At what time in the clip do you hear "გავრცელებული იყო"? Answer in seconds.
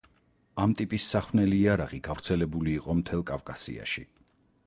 2.09-2.97